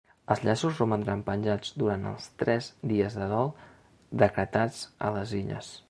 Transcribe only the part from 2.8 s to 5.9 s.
dies de dol decretats a les Illes.